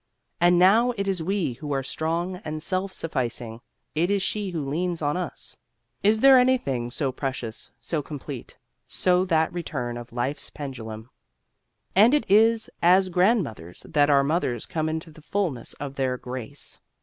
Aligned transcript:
And 0.39 0.57
now 0.57 0.95
it 0.97 1.07
is 1.07 1.21
we 1.21 1.53
who 1.53 1.71
are 1.73 1.83
strong 1.83 2.37
and 2.37 2.63
self 2.63 2.91
sufficing; 2.91 3.61
it 3.93 4.09
is 4.09 4.23
she 4.23 4.49
who 4.49 4.67
leans 4.67 4.99
on 5.03 5.15
us. 5.15 5.55
Is 6.01 6.21
there 6.21 6.39
anything 6.39 6.89
so 6.89 7.11
precious, 7.11 7.69
so 7.79 8.01
complete, 8.01 8.57
so 8.87 9.25
that 9.25 9.53
return 9.53 9.97
of 9.97 10.11
life's 10.11 10.49
pendulum? 10.49 11.11
And 11.95 12.15
it 12.15 12.25
is 12.31 12.67
as 12.81 13.09
grandmothers 13.09 13.85
that 13.87 14.09
our 14.09 14.23
mothers 14.23 14.65
come 14.65 14.89
into 14.89 15.11
the 15.11 15.21
fullness 15.21 15.73
of 15.73 15.93
their 15.93 16.17
grace. 16.17 16.79